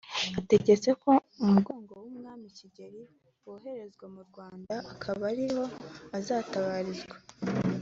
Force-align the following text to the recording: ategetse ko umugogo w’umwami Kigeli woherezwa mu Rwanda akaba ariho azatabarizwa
ategetse 0.39 0.89
ko 1.03 1.11
umugogo 1.43 1.91
w’umwami 2.03 2.47
Kigeli 2.57 3.01
woherezwa 3.47 4.05
mu 4.15 4.21
Rwanda 4.29 4.73
akaba 4.93 5.23
ariho 5.31 5.63
azatabarizwa 6.17 7.15